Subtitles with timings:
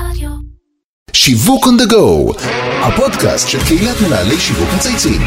[0.00, 0.30] רדיו.
[1.12, 2.42] שיווק on the go,
[2.82, 5.20] הפודקאסט של קהילת מנהלי שיווק מצייצים.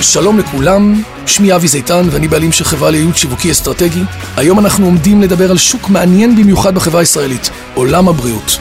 [0.00, 4.02] שלום לכולם, שמי אבי זיתן ואני בעלים של חברה לייעוד שיווקי אסטרטגי.
[4.36, 8.58] היום אנחנו עומדים לדבר על שוק מעניין במיוחד בחברה הישראלית, עולם הבריאות.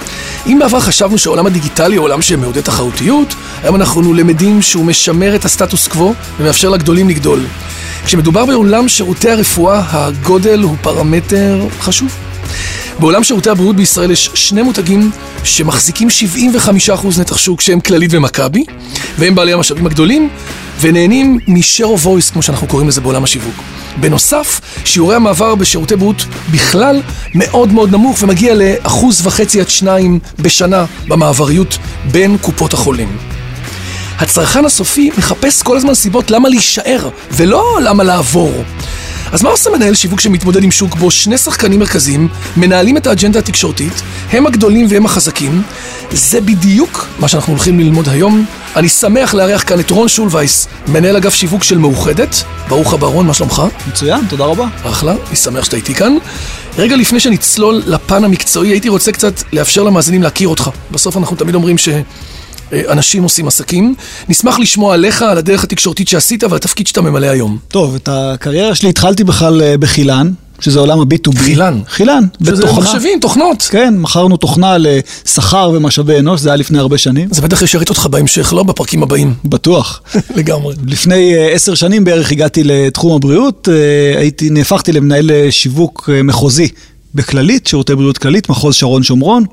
[0.48, 5.46] אם בעבר חשבנו שהעולם הדיגיטלי הוא עולם שמעודד תחרותיות, היום אנחנו למדים שהוא משמר את
[5.46, 7.46] הסטטוס קוו ומאפשר לגדולים לגדול.
[8.06, 12.23] כשמדובר בעולם שירותי הרפואה, הגודל הוא פרמטר חשוב.
[13.00, 15.12] בעולם שירותי הבריאות בישראל יש שני מותגים
[15.44, 18.66] שמחזיקים 75% נתח שוק שהם כללית ומכבי,
[19.18, 20.30] והם בעלי המשאבים הגדולים,
[20.82, 23.56] ונהנים מ-share of voice, כמו שאנחנו קוראים לזה בעולם השיווק.
[23.98, 27.02] בנוסף, שיעורי המעבר בשירותי בריאות בכלל
[27.36, 31.78] מאוד מאוד נמוך ומגיע לאחוז וחצי עד שניים בשנה במעבריות
[32.12, 33.18] בין קופות החולים.
[34.20, 38.64] הצרכן הסופי מחפש כל הזמן סיבות למה להישאר, ולא למה לעבור.
[39.34, 43.40] אז מה עושה מנהל שיווק שמתמודד עם שוק בו שני שחקנים מרכזיים מנהלים את האג'נדה
[43.40, 45.62] התקשורתית, הם הגדולים והם החזקים?
[46.12, 48.46] זה בדיוק מה שאנחנו הולכים ללמוד היום.
[48.76, 52.44] אני שמח לארח כאן את רון שולווייס, מנהל אגף שיווק של מאוחדת.
[52.70, 53.62] ברוך הבא רון, מה שלומך?
[53.88, 54.68] מצוין, תודה רבה.
[54.84, 56.18] אחלה, אני שמח שאתה איתי כאן.
[56.78, 60.70] רגע לפני שנצלול לפן המקצועי, הייתי רוצה קצת לאפשר למאזינים להכיר אותך.
[60.92, 61.90] בסוף אנחנו תמיד אומרים ש...
[62.90, 63.96] אנשים עושים עסקים.
[64.30, 67.58] נשמח לשמוע עליך, על הדרך התקשורתית שעשית ועל התפקיד שאתה ממלא היום.
[67.68, 71.38] טוב, את הקריירה שלי התחלתי בכלל אה, בחילן, שזה עולם ה-B2B.
[71.38, 71.80] חילן?
[71.88, 72.86] חילן, שזה בתוכנה.
[72.86, 73.62] מחשבים, תוכנות.
[73.72, 77.28] כן, מכרנו תוכנה לשכר ומשאבי אנוש, זה היה לפני הרבה שנים.
[77.32, 79.34] זה בטח ישרת אותך בהמשך, לא בפרקים הבאים.
[79.46, 80.02] בטוח.
[80.38, 80.76] לגמרי.
[80.88, 86.24] לפני אה, עשר שנים בערך הגעתי לתחום הבריאות, אה, הייתי, נהפכתי למנהל אה, שיווק אה,
[86.24, 86.68] מחוזי
[87.16, 89.46] בכללית, שירותי בריאות כללית, מחוז שרון שומרון.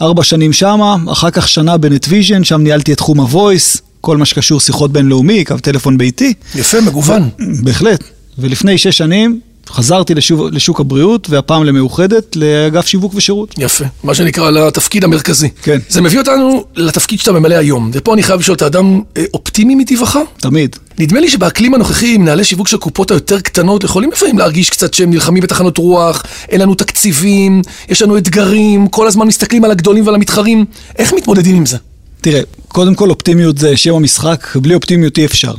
[0.00, 4.60] ארבע שנים שמה, אחר כך שנה בנטוויז'ן, שם ניהלתי את תחום ה-voice, כל מה שקשור
[4.60, 6.34] שיחות בינלאומי, קו טלפון ביתי.
[6.54, 7.30] יפה, מגוון.
[7.62, 8.04] בהחלט.
[8.38, 13.54] ולפני שש שנים חזרתי לשוק, לשוק הבריאות, והפעם למאוחדת, לאגף שיווק ושירות.
[13.58, 13.84] יפה.
[14.04, 15.48] מה שנקרא לתפקיד המרכזי.
[15.62, 15.78] כן.
[15.88, 17.90] זה מביא אותנו לתפקיד שאתה ממלא היום.
[17.92, 20.18] ופה אני חייב לשאול, אתה אדם אה, אופטימי מטבעך?
[20.40, 20.76] תמיד.
[20.98, 25.10] נדמה לי שבאקלים הנוכחי, מנהלי שיווק של קופות היותר קטנות יכולים לפעמים להרגיש קצת שהם
[25.10, 30.14] נלחמים בתחנות רוח, אין לנו תקציבים, יש לנו אתגרים, כל הזמן מסתכלים על הגדולים ועל
[30.14, 30.64] המתחרים.
[30.98, 31.76] איך מתמודדים עם זה?
[32.20, 35.54] תראה, קודם כל אופטימיות זה שם המשחק, בלי אופטימיות אי אפשר.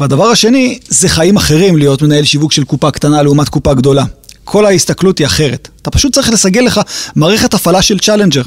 [0.00, 4.04] והדבר השני, זה חיים אחרים להיות מנהל שיווק של קופה קטנה לעומת קופה גדולה.
[4.44, 5.68] כל ההסתכלות היא אחרת.
[5.82, 6.80] אתה פשוט צריך לסגל לך
[7.16, 8.42] מערכת הפעלה של challenger.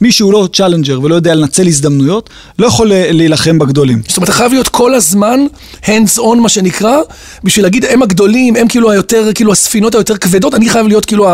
[0.00, 4.02] מי שהוא לא challenger ולא יודע לנצל הזדמנויות, לא יכול להילחם בגדולים.
[4.08, 5.40] זאת אומרת, אתה חייב להיות כל הזמן
[5.82, 6.98] hands on, מה שנקרא,
[7.44, 11.28] בשביל להגיד, הם הגדולים, הם כאילו היותר, כאילו הספינות היותר כבדות, אני חייב להיות כאילו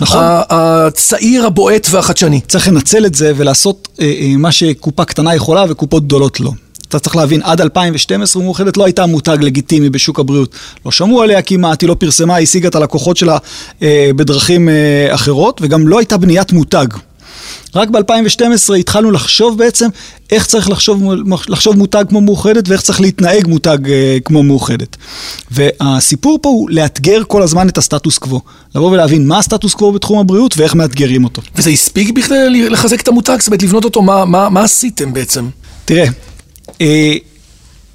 [0.00, 0.20] נכון.
[0.50, 2.40] הצעיר, הבועט והחדשני.
[2.48, 6.50] צריך לנצל את זה ולעשות אה, אה, מה שקופה קטנה יכולה וקופות גדולות לא.
[6.88, 10.54] אתה צריך להבין, עד 2012 מאוחדת לא הייתה מותג לגיטימי בשוק הבריאות.
[10.86, 13.38] לא שמעו עליה כמעט, היא לא פרסמה, היא השיגה את הלקוחות שלה
[13.82, 16.86] אה, בדרכים אה, אחרות, וגם לא הייתה בניית מותג.
[17.74, 19.88] רק ב-2012 התחלנו לחשוב בעצם
[20.30, 21.02] איך צריך לחשוב,
[21.48, 24.96] לחשוב מותג כמו מאוחדת ואיך צריך להתנהג מותג אה, כמו מאוחדת.
[25.50, 28.40] והסיפור פה הוא לאתגר כל הזמן את הסטטוס קוו.
[28.74, 31.42] לבוא ולהבין מה הסטטוס קוו בתחום הבריאות ואיך מאתגרים אותו.
[31.56, 33.36] וזה הספיק בכדי לחזק את המותג?
[33.38, 35.48] זאת אומרת, לבנות אותו, מה, מה, מה עשיתם בעצם?
[35.84, 36.08] תראה, אה,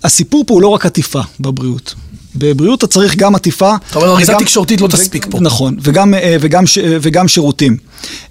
[0.03, 1.95] הסיפור פה הוא לא רק עטיפה בבריאות.
[2.35, 3.75] בבריאות אתה צריך גם עטיפה.
[3.89, 5.39] אתה אומר, אריזה תקשורתית לא תספיק פה.
[5.39, 7.77] נכון, וגם, אה, וגם, ש- וגם שירותים.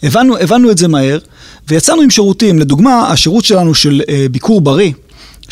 [0.02, 1.18] הבנו, הבנו את זה מהר,
[1.68, 2.58] ויצאנו עם שירותים.
[2.58, 4.92] לדוגמה, השירות שלנו של אה, ביקור בריא,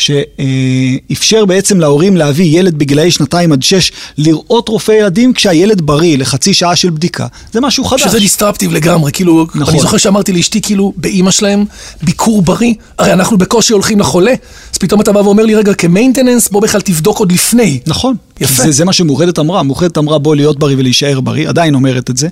[0.01, 6.55] שאפשר בעצם להורים להביא ילד בגילאי שנתיים עד שש לראות רופא ילדים כשהילד בריא לחצי
[6.55, 7.27] שעה של בדיקה.
[7.53, 8.03] זה משהו חדש.
[8.03, 9.75] שזה דיסטרפטיב לגמרי, כאילו, נכון.
[9.75, 11.65] אני זוכר שאמרתי לאשתי, כאילו, באימא שלהם,
[12.03, 14.33] ביקור בריא, הרי אנחנו בקושי הולכים לחולה,
[14.73, 17.81] אז פתאום אתה בא ואומר לי, רגע, כמיינטננס, בוא בכלל תבדוק עוד לפני.
[17.87, 18.17] נכון.
[18.41, 18.63] יפה.
[18.63, 22.17] זה, זה מה שמאוחדת אמרה, מאוחדת אמרה בוא להיות בריא ולהישאר בריא, עדיין אומרת את
[22.17, 22.29] זה.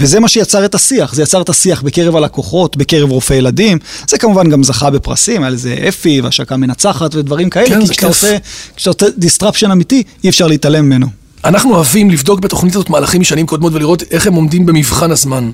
[0.00, 3.78] וזה מה שיצר את השיח, זה יצר את השיח בקרב הלקוחות, בקרב רופאי ילדים.
[4.08, 7.66] זה כמובן גם זכה בפרסים, היה לזה אפי והשקה מנצחת ודברים כאלה.
[7.66, 8.06] כן, כי כשאתה.
[8.06, 8.36] עושה,
[8.76, 11.06] כשאתה עושה disruption אמיתי, אי אפשר להתעלם ממנו.
[11.44, 15.50] אנחנו אוהבים לבדוק בתוכנית הזאת מהלכים משנים קודמות ולראות איך הם עומדים במבחן הזמן.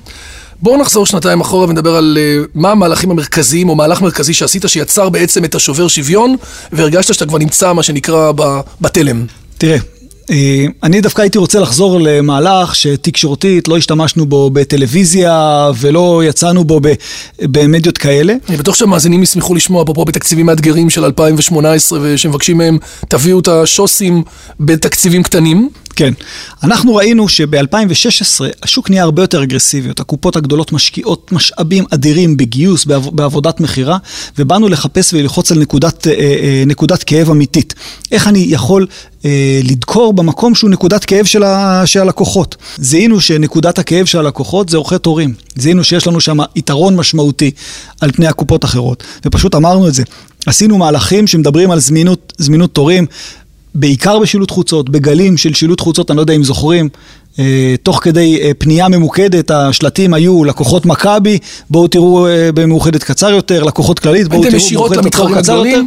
[0.61, 5.09] בואו נחזור שנתיים אחורה ונדבר על uh, מה המהלכים המרכזיים, או מהלך מרכזי שעשית, שיצר
[5.09, 6.35] בעצם את השובר שוויון,
[6.71, 8.31] והרגשת שאתה כבר נמצא, מה שנקרא,
[8.81, 9.25] בתלם.
[9.57, 9.79] תראה, אה,
[10.83, 16.79] אני דווקא הייתי רוצה לחזור למהלך שתקשורתית לא השתמשנו בו בטלוויזיה ולא יצאנו בו
[17.41, 18.33] במדיות כאלה.
[18.49, 22.77] אני בטוח שהמאזינים ישמחו לשמוע, אפרופו בתקציבים מאתגרים של 2018, ושמבקשים מהם,
[23.07, 24.23] תביאו את השוסים
[24.59, 25.69] בתקציבים קטנים.
[25.97, 26.13] כן.
[26.63, 29.89] אנחנו ראינו שב-2016 השוק נהיה הרבה יותר אגרסיבי.
[29.99, 33.97] הקופות הגדולות משקיעות משאבים אדירים בגיוס, בעב, בעבודת מכירה,
[34.37, 37.73] ובאנו לחפש וללחוץ על נקודת, אה, אה, נקודת כאב אמיתית.
[38.11, 38.87] איך אני יכול
[39.25, 42.55] אה, לדקור במקום שהוא נקודת כאב של, ה, של הלקוחות.
[42.77, 45.33] זיהינו שנקודת הכאב של הלקוחות זה עורכי תורים.
[45.55, 47.51] זיהינו שיש לנו שם יתרון משמעותי
[48.01, 50.03] על פני הקופות אחרות, ופשוט אמרנו את זה.
[50.45, 53.05] עשינו מהלכים שמדברים על זמינות, זמינות תורים.
[53.79, 56.89] בעיקר בשילוט חוצות, בגלים של שילוט חוצות, אני לא יודע אם זוכרים,
[57.39, 61.37] אה, תוך כדי אה, פנייה ממוקדת, השלטים היו לקוחות מכבי,
[61.69, 65.81] בואו תראו אה, במאוחדת קצר יותר, לקוחות כללית, בואו תראו במאוחדת קצר יותר.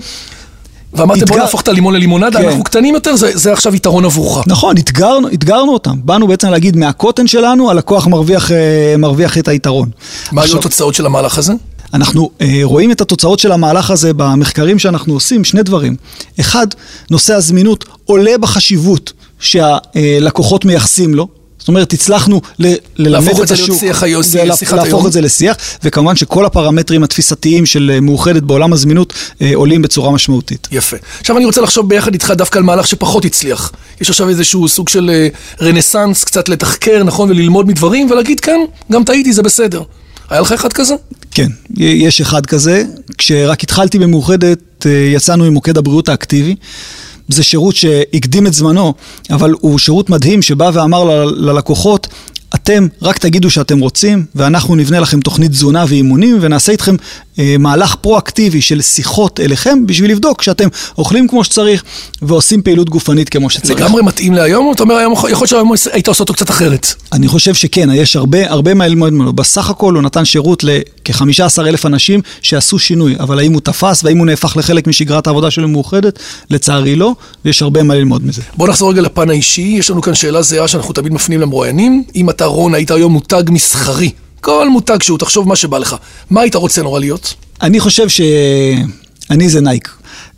[0.93, 2.49] ואמרתם בוא נהפוך את הלימון ללימונדה, כן.
[2.49, 4.47] אנחנו קטנים יותר, זה, זה עכשיו יתרון עבורך.
[4.47, 5.97] נכון, אתגרנו, אתגרנו אותם.
[6.05, 8.51] באנו בעצם להגיד מהקוטן שלנו, הלקוח מרוויח,
[8.99, 9.91] מרוויח את היתרון.
[10.33, 11.53] מה היו התוצאות של המהלך הזה?
[11.95, 15.97] אנחנו אה, רואים את התוצאות של המהלך הזה במחקרים שאנחנו עושים, שני דברים.
[16.41, 16.67] אחד,
[17.11, 21.29] נושא הזמינות עולה בחשיבות שהלקוחות מייחסים לו.
[21.59, 25.07] זאת אומרת, הצלחנו ל- ללמד את השוק, שיח היום, להפוך היום.
[25.07, 29.13] את זה לשיח, וכמובן שכל הפרמטרים התפיסתיים של אה, מאוחדת בעולם הזמינות
[29.43, 30.69] אה, עולים בצורה משמעותית.
[30.73, 30.97] יפה.
[31.21, 33.73] עכשיו אני רוצה לחשוב ביחד איתך דווקא על מהלך שפחות הצליח.
[34.01, 35.29] יש עכשיו איזשהו סוג של אה,
[35.67, 38.61] רנסאנס, קצת לתחקר, נכון, וללמוד מדברים, ולהגיד כן,
[38.93, 39.83] גם טעיתי, זה בסדר.
[40.31, 40.95] היה לך אחד כזה?
[41.31, 42.85] כן, יש אחד כזה.
[43.19, 46.57] כשרק התחלתי במאוחדת, אה, יצאנו עם מוקד הבריאות האקטיבי.
[47.29, 48.95] זה שירות שהקדים את זמנו,
[49.31, 52.09] אבל הוא שירות מדהים שבא ואמר ללקוחות,
[52.55, 56.95] אתם רק תגידו שאתם רוצים, ואנחנו נבנה לכם תוכנית תזונה ואימונים, ונעשה איתכם
[57.59, 61.85] מהלך פרואקטיבי של שיחות אליכם, בשביל לבדוק שאתם אוכלים כמו שצריך,
[62.23, 63.81] ועושים פעילות גופנית כמו שצריך.
[63.81, 66.87] לגמרי מתאים להיום, אתה אומר, היום, יכול להיות שהיום היית עושה אותו קצת אחרת.
[67.13, 69.33] אני חושב שכן, יש הרבה, הרבה מה ללמוד ממנו.
[69.33, 74.19] בסך הכל הוא נתן שירות לכ-15 אלף אנשים שעשו שינוי, אבל האם הוא תפס והאם
[74.19, 76.19] הוא נהפך לחלק משגרת העבודה שלו מאוחדת?
[76.51, 77.15] לצערי לא,
[77.45, 78.43] ויש הרבה מה ללמוד מזה.
[78.57, 82.05] בוא נחזור רגע לפן האישי, יש לנו כאן שאלה זהה שאנחנו תמיד מפנים למרואיינים.
[82.17, 84.11] אם אתה, רון, היית היום מותג מסחרי,
[84.41, 85.97] כל מותג שהוא, תחשוב מה שבא לך,
[86.31, 87.35] מה היית רוצה נורא להיות?
[87.63, 89.89] אני חושב שאני זה נייק.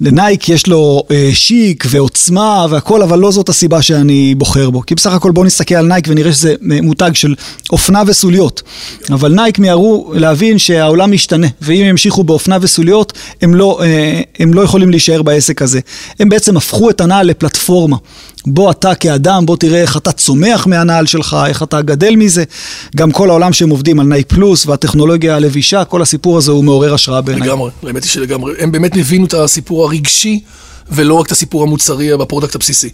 [0.00, 4.82] לנייק יש לו אה, שיק ועוצמה והכל, אבל לא זאת הסיבה שאני בוחר בו.
[4.86, 7.34] כי בסך הכל בואו נסתכל על נייק ונראה שזה מותג של
[7.70, 8.62] אופנה וסוליות.
[9.10, 13.12] אבל נייק מיהרו להבין שהעולם משתנה, ואם ימשיכו באופנה וסוליות,
[13.42, 15.80] הם לא, אה, הם לא יכולים להישאר בעסק הזה.
[16.20, 17.96] הם בעצם הפכו את הנעל לפלטפורמה.
[18.46, 22.44] בוא אתה כאדם, בוא תראה איך אתה צומח מהנעל שלך, איך אתה גדל מזה.
[22.96, 26.94] גם כל העולם שהם עובדים על נייק פלוס והטכנולוגיה הלבישה, כל הסיפור הזה הוא מעורר
[26.94, 27.48] השראה בעיניי.
[27.48, 28.52] לגמרי, האמת היא שלגמרי.
[28.58, 30.40] הם באמת הבינו את הסיפור הרגשי.
[30.94, 32.88] ולא רק את הסיפור המוצרי ב product הבסיסי.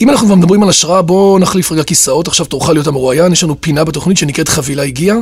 [0.00, 3.42] אם אנחנו כבר מדברים על השראה, בואו נחליף רגע כיסאות, עכשיו תורך להיות המרואיין, יש
[3.42, 5.16] לנו פינה בתוכנית שנקראת חבילה הגיעה,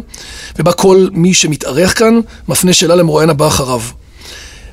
[0.59, 3.81] ובה כל מי שמתארח כאן מפנה שאלה למרואיין הבא אחריו.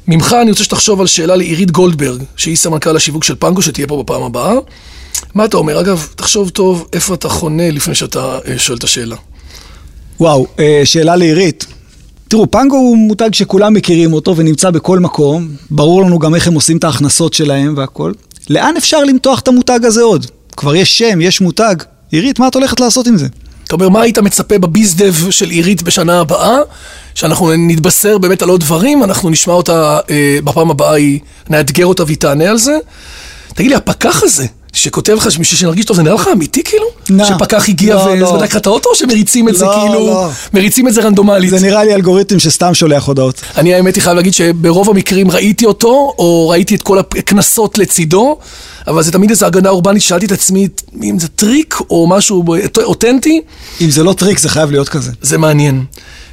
[0.08, 4.04] ממך אני רוצה שתחשוב על שאלה לעירית גולדברג, שהיא סמנכ"ל השיווק של פנגו, שתהיה פה
[4.04, 4.54] בפעם הבאה.
[5.36, 5.80] מה אתה אומר?
[5.80, 9.16] אגב, תחשוב טוב איפה אתה חונה לפני שאתה אה, שואל את השאלה.
[10.20, 11.66] וואו, אה, שאלה לעירית.
[12.28, 15.48] תראו, פנגו הוא מותג שכולם מכירים אותו ונמצא בכל מקום.
[15.72, 18.14] ברור לנו גם איך הם עושים את ההכנסות שלהם והכל.
[18.50, 20.26] לאן אפשר למתוח את המותג הזה עוד?
[20.58, 21.76] כבר יש שם, יש מותג.
[22.12, 23.28] עירית, מה את הולכת לעשות עם זה?
[23.76, 26.58] אתה אומר, מה היית מצפה בביזדב של עירית בשנה הבאה?
[27.16, 32.04] שאנחנו נתבשר באמת על עוד דברים, אנחנו נשמע אותה אה, בפעם הבאה, היא, נאתגר אותה
[32.04, 32.78] והיא תענה על זה.
[33.54, 36.86] תגיד לי, הפקח הזה, שכותב לך בשביל שנרגיש טוב, זה נראה לך אמיתי כאילו?
[37.10, 37.26] לא.
[37.26, 38.28] שפקח הגיע לא, לא.
[38.28, 40.30] ובדק לך את האוטו, או שמריצים את זה לא, כאילו, לא.
[40.54, 41.50] מריצים את זה רנדומלית?
[41.50, 43.42] זה נראה לי אלגוריתם שסתם שולח הודעות.
[43.58, 48.38] אני האמת היא חייב להגיד שברוב המקרים ראיתי אותו, או ראיתי את כל הקנסות לצידו,
[48.88, 50.68] אבל זה תמיד איזו הגנה אורבנית, שאלתי את עצמי
[51.04, 52.46] אם זה טריק או משהו
[52.84, 53.42] אותנטי.
[53.82, 55.12] אם זה לא טריק, זה חייב להיות כזה.
[55.22, 55.84] זה מעניין.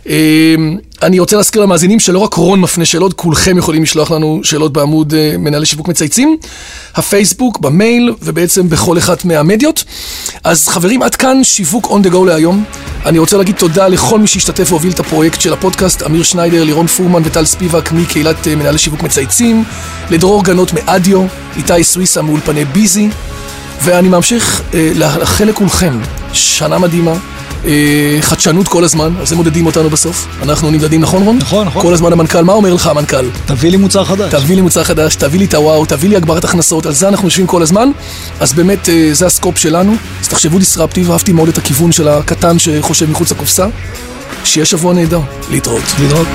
[0.06, 4.72] אמ, אני רוצה להזכיר למאזינים שלא רק רון מפנה שאלות, כולכם יכולים לשלוח לנו שאלות
[4.72, 6.36] בעמוד אה, מנהלי שיווק מצייצים,
[6.94, 9.84] הפייסבוק, במייל ובעצם בכל אחת מהמדיות.
[10.44, 12.64] אז חברים, עד כאן שיווק on the go להיום.
[13.06, 16.86] אני רוצה להגיד תודה לכל מי שהשתתף והוביל את הפרויקט של הפודקאסט, אמיר שניידר, לירון
[16.86, 19.64] פורמן וטל ספיבק מקהילת אה, מנהלי שיווק מצייצים,
[20.10, 21.24] לדרור גנות מאדיו,
[21.56, 23.08] איתי סוויסה מאולפני ביזי,
[23.82, 26.00] ואני ממשיך אה, לאחל לכולכם
[26.32, 27.14] שנה מדהימה.
[27.66, 30.26] אה, חדשנות כל הזמן, אז הם מודדים אותנו בסוף.
[30.42, 31.38] אנחנו נמדדים, נכון רון?
[31.38, 31.82] נכון, נכון.
[31.82, 33.26] כל הזמן המנכ"ל, מה אומר לך המנכ"ל?
[33.46, 34.32] תביא לי מוצר חדש.
[34.34, 37.26] תביא לי מוצר חדש, תביא לי את הוואו, תביא לי הגברת הכנסות, על זה אנחנו
[37.26, 37.90] יושבים כל הזמן.
[38.40, 39.94] אז באמת, אה, זה הסקופ שלנו.
[40.20, 43.66] אז תחשבו דיסרפטיב, אהבתי מאוד את הכיוון של הקטן שחושב מחוץ לקופסה.
[44.44, 45.20] שיהיה שבוע נהדר.
[45.50, 45.82] להתראות.
[46.00, 46.26] להתראות.